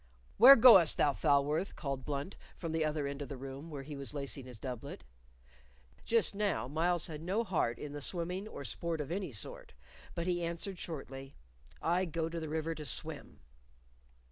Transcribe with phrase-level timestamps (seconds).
[0.39, 3.95] "Where goest thou, Falworth?" called Blunt from the other end of the room, where he
[3.95, 5.03] was lacing his doublet.
[6.07, 9.73] Just now Myles had no heart in the swimming or sport of any sort,
[10.15, 11.35] but he answered, shortly,
[11.83, 13.41] "I go to the river to swim."